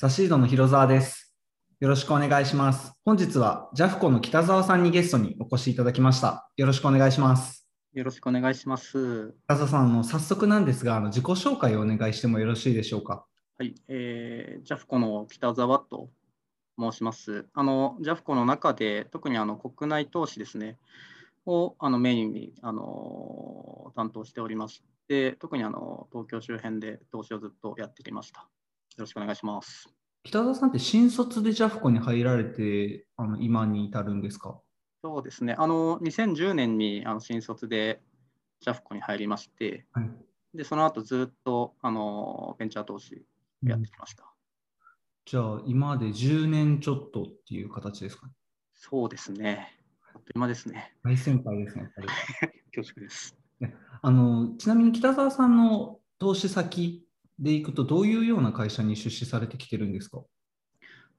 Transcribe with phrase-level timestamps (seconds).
[0.00, 1.34] ザシードの広澤です。
[1.80, 2.92] よろしくお願いします。
[3.04, 6.48] 本日はジャフコの北澤さんにゲストにお越しいただきました。
[6.56, 7.68] よろしくお願いします。
[7.94, 9.34] よろしくお願いします。
[9.46, 13.26] 北澤さん、あの早速なんですが、あの自己紹介をお願いしてもよろしいでしょうか？
[13.58, 16.10] はい、えー、ジャフコの北澤と
[16.78, 17.46] 申します。
[17.52, 20.78] あの、ジャフコの中で、特にあの国内投資ですね、
[21.44, 28.48] をあのメインにあの担当しておりまして、特にあの東京周辺で投資をずっとやってきました。
[28.98, 29.88] よろしくお願いします。
[30.24, 34.58] 北澤さんって新卒でジャフコに入られて、あの今に至るんですか？
[35.04, 38.02] そうですね、あの2010年にあの新卒で
[38.60, 40.10] ジャフコに入りまして、はい
[40.52, 43.22] でその後ずっとあのベンチャー投資
[43.62, 44.24] やってきました。
[45.24, 48.26] じゃあ、今まで10年ちょっとっていう形ですか？
[48.26, 48.32] ね。
[48.74, 49.78] そうですね。
[50.12, 50.96] あっという間ですね。
[51.04, 51.88] 大先輩ですね。
[52.74, 53.36] 恐縮です。
[54.02, 57.06] あのちなみに北澤さんの投資先
[57.38, 60.22] でいくと、どういうような会社に出資されてきてるんですか？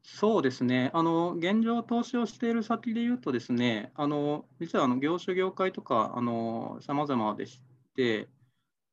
[0.01, 0.91] そうですね。
[0.93, 7.61] あの現状投資をしている先で言うとですね、あの実はあの業種業界とかあの様々でし
[7.95, 8.29] て、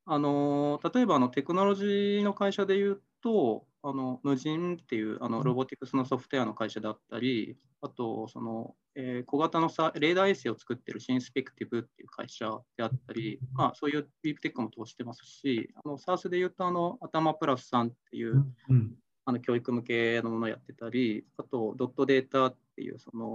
[0.05, 7.56] あの例えばあのテクノロジーの会社で言うと、あの無人っていうあのロボティクスのソフトウェアの会社だったり、
[7.87, 18.95] あとその、えー小型のさレーダー衛星を作っているシンスペクティブっていう会社であったり、まあ、そういうディープテックも投資してますし、あの SARS で言うとあの頭プラスさんっていう、うん
[19.29, 23.27] あの教育向けのものをやってたり、あとドットデータっていうその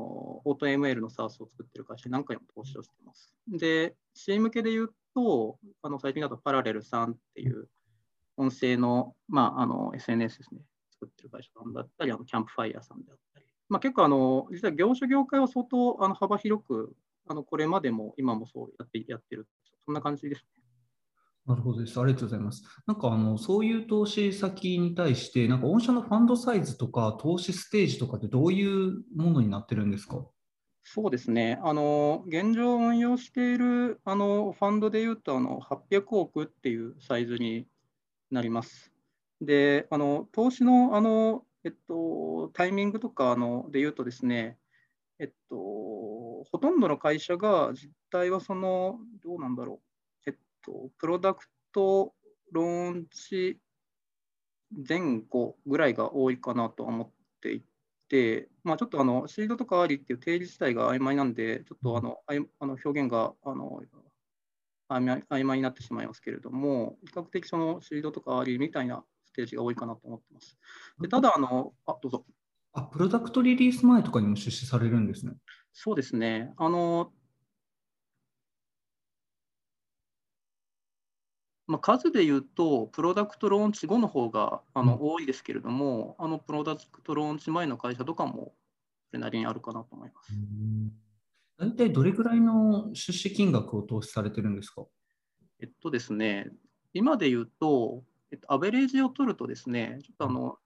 [0.46, 3.34] オート ML の SARS を作ってる会社に何回も投資をしてます。
[3.50, 7.68] で、C 向けで言うと、あの最近だとパラレルさんっていう
[8.38, 10.62] 音声の,、まあ、あの SNS ですね、
[10.94, 13.31] 作ってる会社さんだったり、あのキャンプファイヤーさんであったり、
[13.72, 16.94] まあ、結構あの、実は業種業界は相当あの幅広く、
[17.26, 19.48] あのこれまでも今もそうやってやってる、
[19.86, 20.62] そんな感じですね。
[21.48, 21.98] なるほどです。
[21.98, 22.64] ありがとうございます。
[22.86, 30.28] なんかあの、そういう投資先に対して、なんか御社のファンドサイズとか投資ステージとかってどういうものになってるんですか？
[30.84, 37.68] そうですね、あの現状運用しているあのファンドでいうとあの800億っていうサイズに
[38.32, 38.92] なります。
[39.40, 44.58] で、あの投資のあの、えっと、タイミングとかあのでいうとですね、
[45.20, 49.82] えっと、ほとんどの会社が実態はその、どうなんだろ
[50.26, 50.36] う、えっ
[50.66, 52.14] と、プロダクト
[52.52, 53.60] ローンチ
[54.88, 57.10] 前後ぐらいが多いかなと思っ
[57.42, 57.64] てい
[58.10, 63.82] て、まあ、ちょっとあのシードとかありっていう定義自体が曖昧なんで、ちょっとあのあいあの表現があの
[64.90, 70.58] 曖昧曖昧になってしまいますけれども、比較的そのシードとかありみたいなステージが多いかなと思ってます。
[71.00, 72.26] でただあの、あ、どうぞ。
[72.74, 75.34] あ、プロダクトリリース前とかにも出資されるんですね。
[75.72, 76.54] そうですね。
[76.58, 77.14] あの、
[81.68, 88.54] まあ、数で言うと、プロダクトローンチ後の方があの、多いですけれども、あのプロダクトローンチ前の会社とかも
[89.08, 90.34] それなりにあるかなと思います。
[91.58, 94.86] 大体どれぐらいの出資金額を投資されてるんですか？
[95.62, 96.52] えっとですね、
[96.94, 100.58] 今で言うと、えっと、アベレージを取るとですね、ちょっとあの、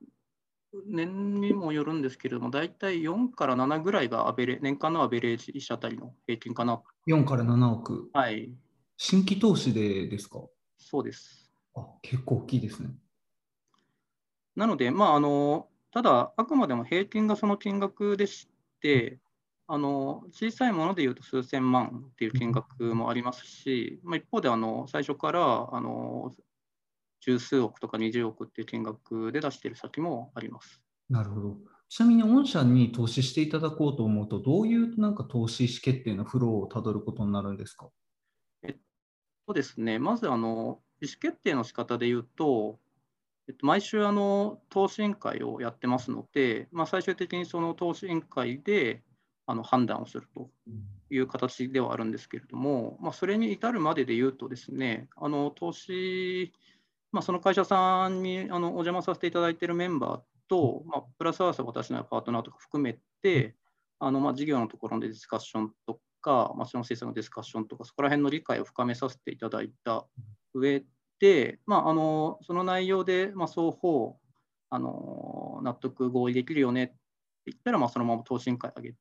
[0.87, 6.81] 年にもよるんですけれども、大体4から7ぐらいがアベレ年間のアベレージ1社あたりの平均かな。
[7.07, 8.09] 4から7億。
[8.13, 8.51] はい、
[8.97, 10.41] 新規投資でですか？
[10.77, 11.49] そうです。
[11.75, 12.89] あ、結構大きいですね。
[14.55, 18.49] なので、まあ、あのただ、あくまでも平均がその金額でし
[18.81, 19.19] て、
[19.67, 26.31] あの小さいものでいうと数千万っていう金額もありますし、まあ、一方であの最初からあの
[27.25, 30.81] 十数億とか20億っていう金額で出している先もあります。
[31.09, 31.58] なるほど。
[31.90, 37.90] ちなみに御社に投資していただこうと思うと、どういうなんか投資意思決定のフローをたどることになるんですか？
[39.47, 42.80] そうですね、まずあの意思決定の仕方で言うと、
[43.47, 49.04] えっと、毎週あの投資委員会をやってますので、まあ、最終的にその投資委員会で
[49.45, 50.50] あの判断をすると
[51.12, 56.51] いう形ではあるんですけれども、まあ、それに至るまでで言うとですね、あの投資、
[57.15, 60.19] まあ、その会社さんにあのお邪魔させていただいているメンバー
[60.50, 63.56] と、まあ、プラスアワース私のパートナーとか含めて、
[64.00, 70.06] あのまあ事業のところでディスカッションとか、まあ、その政策のディスカッションとか、そこら辺の理解を深めさせていただいた
[70.53, 70.83] 上
[71.21, 74.18] で、まあ、あのその内容で、まあ、双方
[74.69, 76.94] あの納得合意できるよねって
[77.45, 78.94] 言ったら、まあ、そのまま投資委員会上げ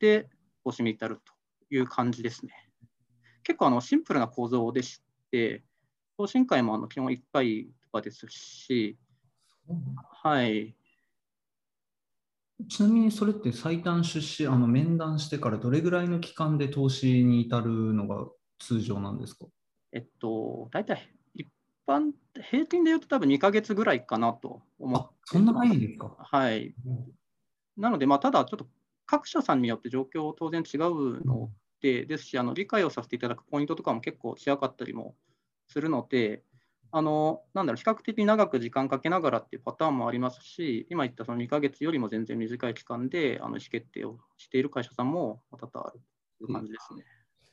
[0.00, 0.28] て、
[0.64, 1.32] 投資に至ると
[1.70, 2.52] いう感じですね。
[3.44, 5.00] 結構あのシンプルな構造でし
[5.30, 5.62] て、
[6.16, 8.98] 投資委員会もあの基本1回とかですし、
[10.22, 10.74] はい、
[12.68, 18.26] ちなみにそれって最短出資、あの面談してからどれぐらいの期間で投資に至るのが
[18.58, 19.46] 通常なんですか？
[19.92, 21.46] えっと、大体1
[21.86, 22.12] 般、
[22.50, 26.16] 平均で言うと多分2ヶ月ぐらいかなと思ってそんな早いんですか？
[26.18, 26.74] はい。
[27.76, 28.66] なので、まあ、ただちょっと
[29.06, 31.50] 各社さんによって状況当然違うの
[31.80, 35.16] で、ですし、あの理解をさせていただくポイントとかも結構違かったりも
[35.68, 36.42] するので、
[36.96, 46.00] あのなんだろう、比較的長く時間かけながらっていうパターンもありますし、今言ったその2ヶ月よりも全然短い期間であの意思決定をしている会社さんも多々ある
[46.38, 47.04] という感じですね。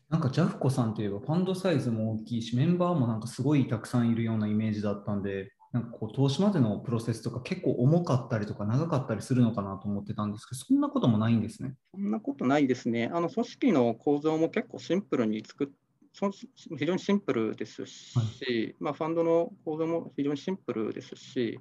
[0.10, 11.75] なんかジャフコさんといえばファンドサイズも大きいし、メンバーもなんかすごいたくさんいるようなイメージだったんで、なんかこう投資までのプロセスとか結構重かったりとか長かったりするのかなと思ってたんですけど、そんなこともないんですね。
[11.94, 13.10] そんなことないですね。
[13.14, 15.68] あの組織の構造も結構シンプルに作っ
[16.13, 21.60] 非常にシンプルですし、はい、まあ、ファンドの構造も非常にシンプルですし、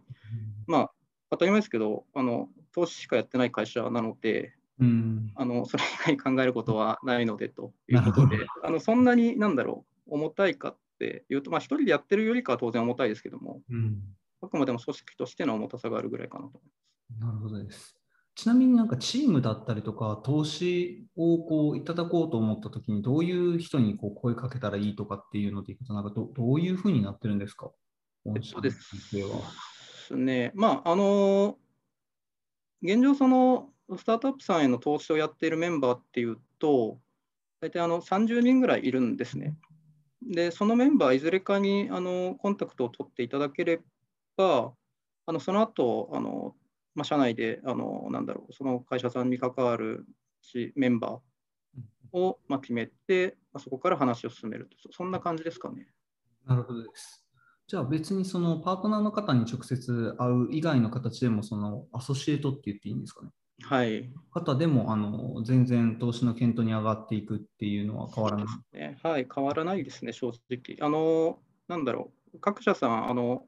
[0.66, 0.90] まあ、
[1.30, 14.00] 当たり前ですけどあの、投資しかやってない会社なので、うん、あのそれ以外考えることはないのでということで、あのそんなになんだろう、重たいかっていうと、まあ、1人でやってるよりかは当然重たいですけども、うん、
[14.42, 17.26] あくまでも組織としての重たさがあるぐらいかなと思います。
[17.26, 17.96] なるほどです。
[18.34, 27.70] ちなみになんかチームだったりとか、投資をこういただこうと思ったときに、どういう人にこう声かけたらいいとかっていうのでいくと、なんかどどういうふうになってるんですか、
[28.26, 31.58] えっとですね、まあ、あの、
[32.82, 36.98] 現状、そのスタートアップさんへの投資をやっているメンバーっていうと、
[37.60, 39.54] 大体あの30人ぐらいいるんですね。
[40.22, 43.80] で、そのメンバー、いずれかにあのコンタクトを取っていただけれ
[44.36, 44.72] ば、
[45.26, 46.54] あのその後あの
[46.94, 50.04] まあ、社内であのなんだろうその会社さんに関わる
[50.74, 55.88] メンバーを、まあ、決めて、まあ、そこから話を進めると、そんな感じですかね。
[56.46, 57.24] なるほどです。
[57.66, 63.30] じゃあ別にそのパートナーの方に直接会う以外の形でもそのアソシエイトって言っていいんですかね。
[63.62, 64.10] はい。
[64.32, 70.84] 方でもあの全然投資の検討に上がっていくっていうのは変わらない、ね、はい、変わらないですね、正直。
[70.84, 71.38] あの、
[71.68, 73.46] なんだろう、各社さん、あの、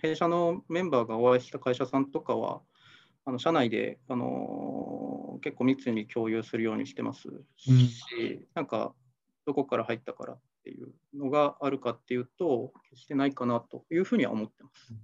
[0.00, 2.60] 弊社のメンバーがお会いした会社さんとかは、
[3.24, 4.14] あの社内で、あ
[5.36, 7.22] の結構密に共有するようにしてます
[7.56, 8.92] し、うん、なんか
[9.46, 14.94] どこから入ったからっていうのがあるかっていうと、決してないかなというふうには思ってます。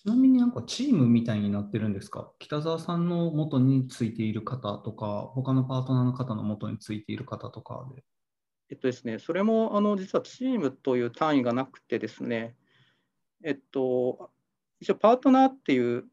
[0.00, 2.30] ちなみになんかチームみたいになってるんですか？
[2.38, 8.04] 北澤さんの元についている方とか、他のパートナーの方の元についている方とかで。
[8.70, 12.54] えっとですね、それもあの実はチームという単位がなくてですね、
[13.42, 14.30] えっと、
[14.80, 16.04] 一応パートナーっていう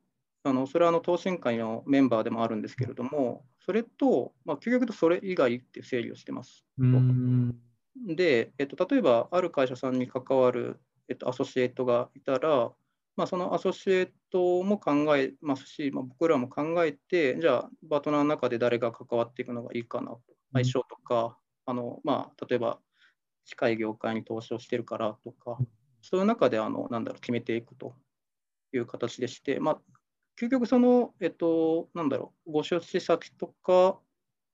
[0.44, 6.64] あのそれはあの等身会のメンバーでもあるんですけれども、それと、まあ、究極とそれ以外っていう整理をしてます。
[8.16, 10.80] で、えっと、例えば、ある会社さんに関わる、
[11.10, 12.72] えっと、アソシエイトがいたら、
[13.16, 20.22] まあ、そのアソシエイトも考えますし、まあ、僕らも考えて、じゃあ、パートナーの中で誰が関わっていくのがいいかなと、
[20.54, 22.80] 相性とか、あのまあ、例えば、
[23.46, 25.58] 近い業界に投資をしてるからとか、
[26.02, 27.96] そういう中であのなんだろう決めていくと
[28.74, 29.82] いう形でして、まあ、
[30.40, 34.00] 究極その、えっと、なんだろう、ご出資先とか、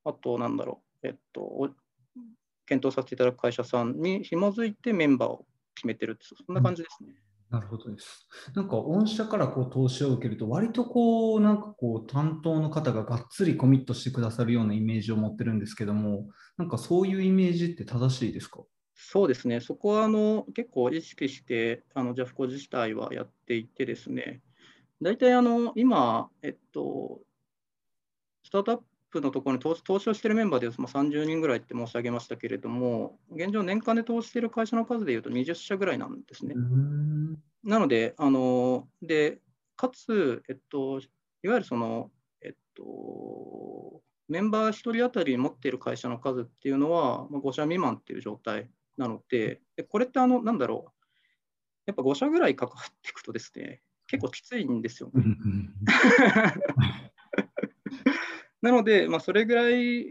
[0.04, 1.70] あと、なんだろう、えっと、
[2.66, 5.46] 検討させていただく会社さんに紐づいてメンバーを
[5.76, 7.14] 決めてるって、そんな感じですね。
[7.50, 8.28] なるほどです。
[8.56, 18.62] なんか、御社からこう投資を受けると、割とこう、なんかこう、担当の方ががっつりコミットしてくださるようなイメージを持ってるんですけども、なんかそういうイメージって正しいですか？
[18.94, 24.42] そうですね、そこはあの結構意識して、あのジャフコ自体はやっていてですね、
[25.02, 27.22] 大体あの今、えっと、
[28.44, 28.80] スタートアッ
[29.10, 36.56] プのところに投投資をしているメンバーでまあ、30人ぐらいって申し上げましたけれども、現状、年間で投資している会社の数でいうと20社ぐらいなんですね。
[37.64, 39.40] なので、あので
[39.76, 41.00] かつ、えっと、
[41.44, 50.92] いわゆるその、えっと、メンバー1人当たり持っている会社の数っていうのは、まあ、5社未満っていう状態なので、でこれってあの、なんだろう、
[51.88, 53.82] やっぱ5社ぐらい関わっていくとですね、
[54.12, 55.24] 結構きついんですよ、ね。
[58.62, 60.06] なので、まあ、それぐらい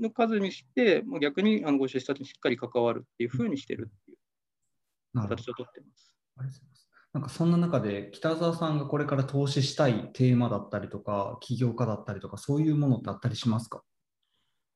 [0.00, 6.14] の数にして、もう逆にあのご出社にしっかり関わるっていうふうにしてるっていう形をとってます。
[6.38, 6.88] ありがとうございます。
[7.12, 13.82] なんかそんな中で北澤さんがこれから投資したいテーマだったりとか起業家だったりとかそういうものってあったりしますか？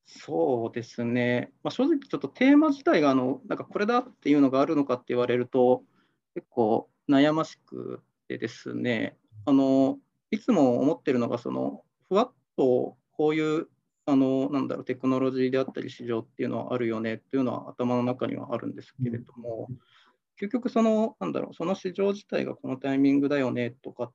[0.06, 5.82] そうですね、まあ、正直ちょっとテーマ自体があのなんかこれだっていうのがあるのかって言われると
[6.34, 9.98] 結構悩ましくでですね、あの
[10.30, 13.68] いつも思ってるのが、そのふわっとこういう
[14.06, 19.68] あのなんだろうテクノロジーであったり市場っていうのはあるよねっていうのは頭の中にはあるんですけれども、
[20.40, 24.12] 究極そのなんだろうその市場自体がこのタイミングだよねとか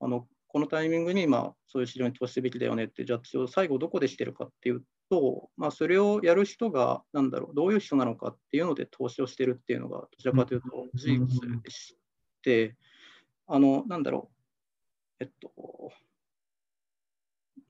[0.00, 11.96] あのこのタイミングに今そういう市場に投資すべきだよねってジャッジを最後どこでしてるかっていうと、まあ、それをやる人がなんだろうどういう人なのかっていうので投資をしてるっていうのがどちらかというと事実でし
[12.42, 12.76] て、
[13.46, 14.30] あの、なんだろ
[15.20, 15.92] う、えっと、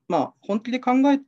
[0.08, 1.20] まあ、本気で考え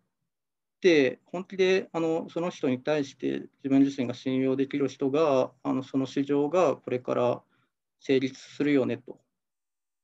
[0.81, 7.43] て、本気であのその人に対して自分自身が信用できる人が、あのその市場がこれから
[8.01, 9.21] 成立するよねと。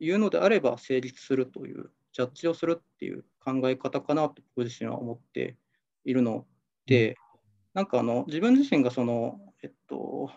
[0.01, 5.57] いうのであれば、成立するという、ジャッジをするっていう考え方かなと僕自身は思って
[6.05, 6.47] いるの
[6.87, 7.17] で、
[7.73, 10.31] なんかあの自分自身がその、えっと、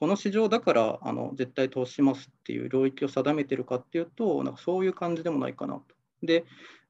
[0.00, 5.82] この市場だからあの絶対投資しますっていう領域を定めてるかっていうと、なんかそういう感じでもないかなと。
[6.22, 6.44] で、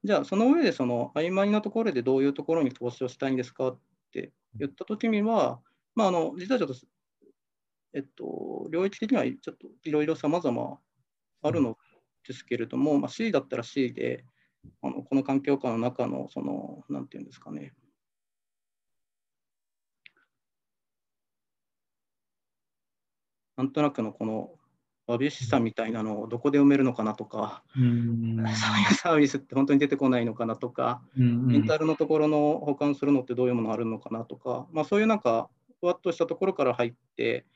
[0.05, 3.79] じゃあその上でその曖昧なところでどういうところに投資をしたいんですかっ
[4.13, 5.61] て言ったときには、
[5.95, 6.75] まあ、あの実はちょっと、
[7.95, 10.79] えっと、領域的にはちょっといろいろさまざま
[11.43, 11.79] あるの
[12.27, 14.25] ですけれども、まあ、C だったら C で、
[14.83, 17.73] あのこの環境下の中の、その、なんていうんですかね、
[23.59, 24.51] なんとなくのこの
[25.09, 35.49] わびしさみたいなのをどこで埋めるのかなとか、そういうサービスって本当に出てこないのかなとか、メンタルのところの保管するのってどういうものあるのかなとか、まあ、そういうなんか、
[35.81, 37.47] ふわっとしたところから入って、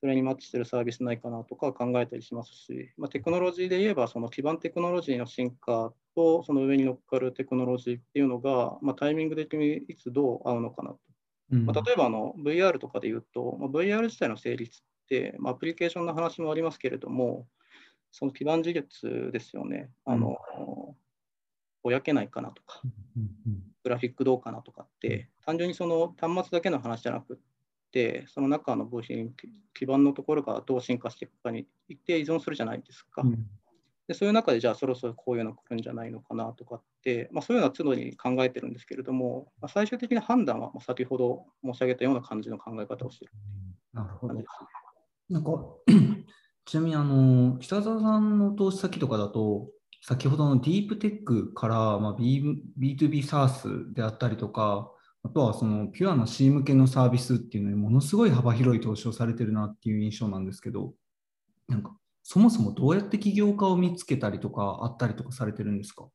[0.00, 10.98] それにマッチしてるサービスないかなとか考えたりしますし、まあ、テクノロジーで言えば、その基盤テクノロジーの進化と、その上に乗っかるテクノロジーっていうのが、まあ、タイミング的にいつどう合うのかなと。
[11.50, 14.82] まあ、例えばあの VR とかで言うと、まあ、VR 自体の成立、
[15.38, 17.46] まあ、アプリケーションの話もありますけれども、
[18.10, 18.82] その基盤事業
[19.30, 19.90] ですよね。
[20.04, 20.38] あの、
[21.82, 22.80] ぼやけないかなとか、
[23.82, 27.38] グラフィックどうかなとかって、単純にその端末だけの話じゃなく
[27.92, 29.34] て、その中の部品、
[29.74, 33.22] 基盤のところがどう進化していくかに一定依存するじゃないですか。
[34.06, 43.34] でそういう中で、じゃあそろそろこういうの来るんじゃないのかなとかって、まあ、そういうのは都度に考えてるんですけれども、まあ、最終的な判断は先ほど申し上げたような感じの考え方をしている、
[43.94, 44.34] なるほど。
[45.30, 45.50] なんか
[46.66, 49.68] ちなみにあの北澤さんの投資先とかだと、
[50.02, 54.90] 先ほどのディープテックから、まあ、B2B サースであったりとか、
[55.22, 60.92] あとはそのピュアな C 向けのサービスっていうのにものすごい幅広い投資をされてるなっていう印象なんですけど、
[61.68, 66.06] なんかそもそもどうやって起業家を見つけたりとかあったりとかされてるんですか？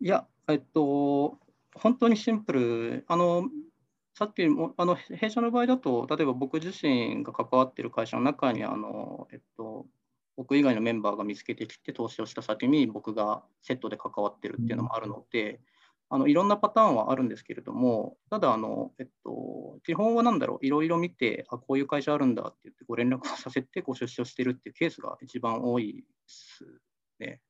[0.00, 1.38] いや、えっと、
[1.74, 3.04] 本当にシンプル。
[3.06, 3.48] あの
[4.20, 9.86] さっきもあの弊社の場合だと、例えば僕自身が関わってる会社の中にあの、えっと、
[10.36, 15.62] 僕以外のメンバーが見つけてきて投資をした先に僕がセットで関わってるっていうのもあるので、
[16.10, 26.66] あのいろんなパターンはあるんですけれども、ただあの、えっと、基本は何だろう、いろいろ見て、あこういう会社あるんだって言ってご連絡をさせてご出資をしてるっていうケースが一番多いです
[27.20, 27.40] ね。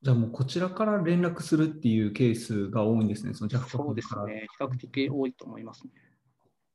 [0.00, 5.90] じゃあもうこちらから連絡するっていうケースが多いんですね、そのジャフそうですね、比較的多いと思いますね。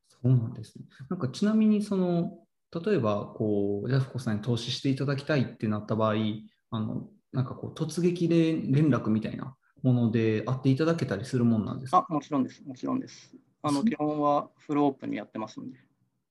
[0.10, 0.86] そうなんですね。
[1.10, 2.39] なんかちなみにその、
[2.86, 6.15] 例えばこう、ジャフコさんに投資していただきたいってなった場合、
[6.72, 12.06] あのなんかこう突撃で連絡みたいなもので会っていただけたりするもんなんですか？
[12.10, 13.36] あもちろんです、もちろんです。
[13.62, 15.80] あの基本はフルオープンにやってますんで。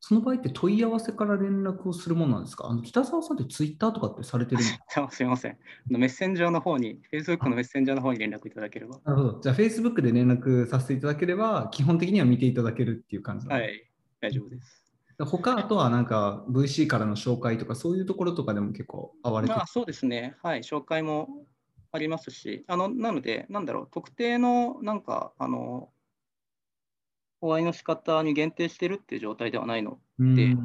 [0.05, 2.67] その場合って問い合わせから連絡をするものなんですか？
[2.67, 5.57] あの北澤さんってツイッターとかってされてるんで すかすみません。
[5.87, 8.99] メッセンジャーの方に、Facebook のメッセンジャーの方に連絡いただければ。
[9.05, 9.41] なるほど。
[9.41, 13.89] じゃあ Facebook で連絡させていただければ、基本的には見ていただけるっていう感じはい、
[14.21, 14.93] 大丈夫です。
[15.21, 20.35] 他あとはなんか VC からの紹介とかそういうところとかでも結構会われてまあ、そうですね。
[20.43, 21.47] はい、紹介も
[21.93, 25.92] ありますし、あのなので、なんだろう、特定のなんか、あの、
[27.43, 30.57] お会いの仕方に限定してるっていう状態ではないので、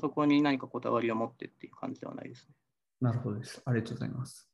[0.00, 2.54] そこに何かこだわりを持ってっていう感じではないですね。
[3.00, 3.60] なるほどです。
[3.64, 4.48] ありがとうございます。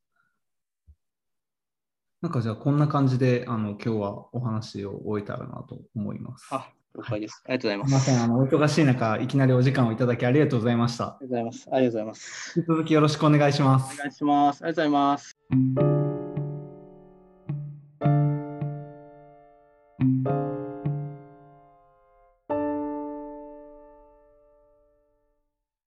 [2.22, 6.48] なんかじゃあこんな感じであの今日はお話を終えたらなと思います。
[6.50, 7.42] あ、了解です。
[7.44, 8.04] ありがとうございます。
[8.04, 11.04] すみません、あのお忙しい中、いきなりお時間をいただきありがとうございました。
[11.04, 11.68] ありがとうございます。
[11.70, 12.58] ありがとうございます。
[12.58, 13.94] 引き続きよろしくお願いします。
[13.94, 14.64] お願いします。
[14.64, 16.09] ありがとうございます。